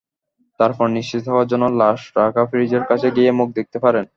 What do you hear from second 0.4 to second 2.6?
তারপর নিশ্চিত হওয়ার জন্য লাশ রাখা